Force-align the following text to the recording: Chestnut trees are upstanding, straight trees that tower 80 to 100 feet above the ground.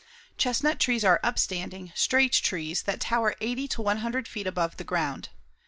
Chestnut 0.35 0.79
trees 0.79 1.05
are 1.05 1.19
upstanding, 1.21 1.91
straight 1.93 2.33
trees 2.33 2.81
that 2.81 2.99
tower 3.01 3.35
80 3.39 3.67
to 3.67 3.83
100 3.83 4.27
feet 4.27 4.47
above 4.47 4.77
the 4.77 4.83
ground. 4.83 5.29